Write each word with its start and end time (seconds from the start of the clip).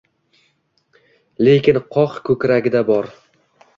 Lekin 1.47 1.79
qoq 1.97 2.17
ko‘kragida 2.31 2.83
bor. 2.93 3.13